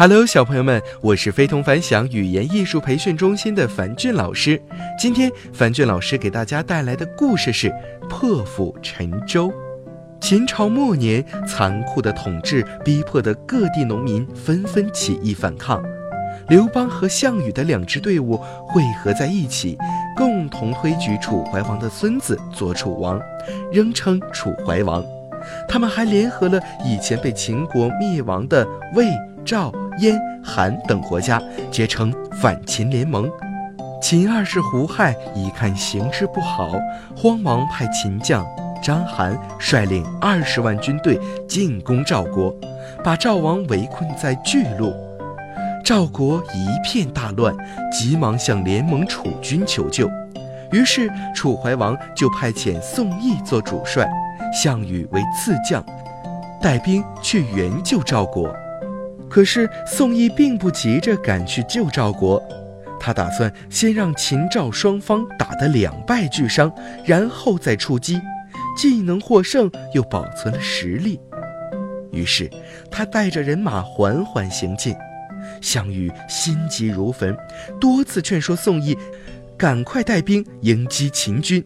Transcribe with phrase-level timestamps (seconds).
[0.00, 4.62] Hello，小朋友们，我是非同凡响语言艺术培训中心的樊俊老师。
[4.96, 7.68] 今天，樊俊老师给大家带来的故事是
[8.08, 9.48] 《破釜沉舟》。
[10.20, 15.82] 秦朝末年，残酷的统治逼迫的各地农民纷纷起义反抗，
[16.48, 18.36] 刘邦和项羽的两支队伍
[18.68, 19.76] 汇合在一起，
[20.16, 23.20] 共同推举楚怀王的孙子做楚王，
[23.72, 25.04] 仍称楚怀王。
[25.68, 29.04] 他们还联合了以前被秦国灭亡的魏、
[29.44, 29.72] 赵。
[30.00, 33.30] 燕、韩等国家结成反秦联盟。
[34.00, 36.70] 秦二世胡亥一看形势不好，
[37.16, 38.46] 慌忙派秦将
[38.80, 42.54] 章邯率领二十万军队进攻赵国，
[43.02, 44.94] 把赵王围困在巨鹿。
[45.84, 47.56] 赵国一片大乱，
[47.90, 50.08] 急忙向联盟楚军求救。
[50.70, 54.08] 于是楚怀王就派遣宋义做主帅，
[54.52, 55.84] 项羽为次将，
[56.60, 58.54] 带兵去援救赵国。
[59.30, 62.42] 可是宋义并不急着赶去救赵国，
[62.98, 66.72] 他打算先让秦赵双方打得两败俱伤，
[67.04, 68.20] 然后再出击，
[68.76, 71.20] 既能获胜，又保存了实力。
[72.10, 72.50] 于是
[72.90, 74.96] 他带着人马缓缓行进，
[75.60, 77.36] 项羽心急如焚，
[77.78, 78.96] 多次劝说宋义
[79.56, 81.62] 赶快带兵迎击秦军，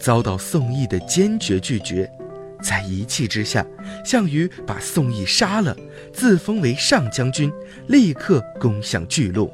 [0.00, 2.10] 遭到宋义的坚决拒绝。
[2.64, 3.64] 在一气之下，
[4.02, 5.76] 项羽把宋义杀了，
[6.14, 7.52] 自封为上将军，
[7.88, 9.52] 立刻攻向巨鹿。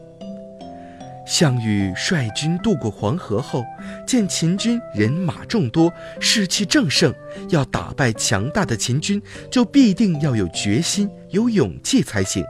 [1.26, 3.64] 项羽率军渡过黄河后，
[4.06, 7.12] 见秦军人马众多，士气正盛，
[7.48, 12.44] 要打败强大的秦军，就必定要有决心、有勇气才行。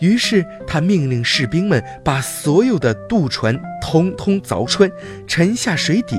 [0.00, 4.90] 于是他命令士兵们把所有的渡船通通凿穿，
[5.26, 6.16] 沉下水底，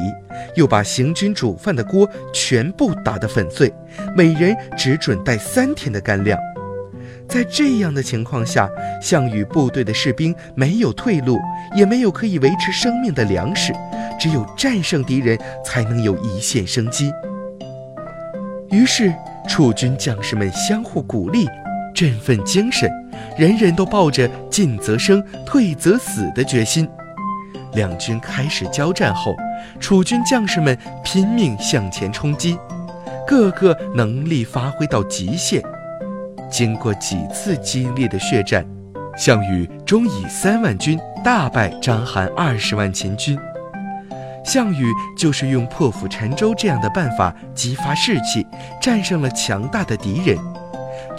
[0.56, 3.74] 又把行军煮饭的锅全部打得粉碎，
[4.16, 6.38] 每人只准带三天的干粮。
[7.28, 8.68] 在这样的情况下，
[9.00, 11.38] 项羽部队的士兵没有退路，
[11.76, 13.72] 也没有可以维持生命的粮食，
[14.20, 17.12] 只有战胜敌人才能有一线生机。
[18.72, 19.14] 于是
[19.48, 21.48] 楚军将士们相互鼓励，
[21.99, 22.89] 振奋精神。
[23.37, 26.87] 人人都抱着进则生，退则死的决心。
[27.73, 29.36] 两军开始交战后，
[29.82, 32.58] 楚军将士们拼命向前冲击，
[33.27, 35.61] 个个能力发挥到极限。
[36.49, 38.65] 经过几次激烈的血战，
[39.17, 43.38] 项羽终以三万军大败章邯二十万秦军。
[44.45, 48.48] 项羽就是用破釜沉舟这样的办法激发士气，
[48.82, 50.38] 战胜了强大的敌人。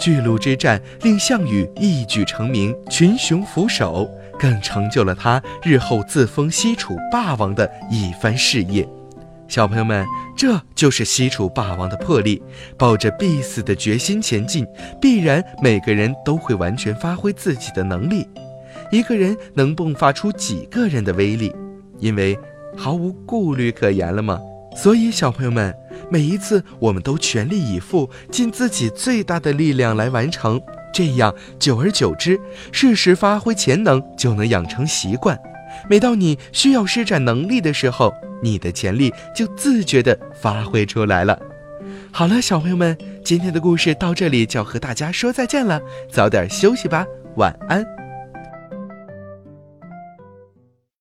[0.01, 8.85] 巨鹿之战令项羽一举成名，群雄俯首，更成就了他日后自封西楚霸王的一番事业。
[9.47, 10.03] 小朋友们，
[10.35, 12.41] 这就是西楚霸王的魄力，
[12.79, 14.65] 抱着必死的决心前进，
[14.99, 18.27] 必然每个人都会完全发挥自己的能力。
[18.91, 21.53] 一个人能迸发出几个人的威力？
[21.99, 22.35] 因为
[22.75, 24.39] 毫无顾虑可言了吗？
[24.75, 25.71] 所以，小朋友们。
[26.09, 30.61] 每一次，我们都全力以赴，尽自己最大的力量来完成。
[30.93, 32.39] 这样，久而久之，
[32.71, 35.39] 适时发挥潜能就能养成习惯。
[35.89, 38.13] 每到你需要施展能力的时候，
[38.43, 41.39] 你的潜力就自觉地发挥出来了。
[42.11, 45.79] 好了，小朋友们，今天的故事到这里就要和大家说再见了，
[46.11, 47.05] 早点休息吧，
[47.37, 48.00] 晚安。